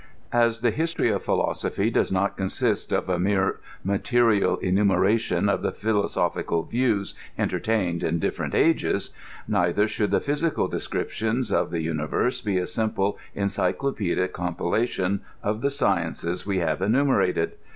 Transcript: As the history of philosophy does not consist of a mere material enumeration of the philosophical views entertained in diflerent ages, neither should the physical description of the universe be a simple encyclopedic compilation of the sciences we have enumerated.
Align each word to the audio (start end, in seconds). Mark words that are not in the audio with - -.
As 0.33 0.61
the 0.61 0.71
history 0.71 1.11
of 1.11 1.21
philosophy 1.21 1.91
does 1.91 2.11
not 2.11 2.35
consist 2.35 2.91
of 2.91 3.07
a 3.07 3.19
mere 3.19 3.59
material 3.83 4.57
enumeration 4.57 5.47
of 5.47 5.61
the 5.61 5.71
philosophical 5.71 6.63
views 6.63 7.13
entertained 7.37 8.01
in 8.01 8.19
diflerent 8.19 8.55
ages, 8.55 9.11
neither 9.47 9.87
should 9.87 10.09
the 10.09 10.19
physical 10.19 10.67
description 10.67 11.43
of 11.53 11.69
the 11.69 11.83
universe 11.83 12.41
be 12.41 12.57
a 12.57 12.65
simple 12.65 13.19
encyclopedic 13.35 14.33
compilation 14.33 15.21
of 15.43 15.61
the 15.61 15.69
sciences 15.69 16.47
we 16.47 16.57
have 16.57 16.81
enumerated. 16.81 17.51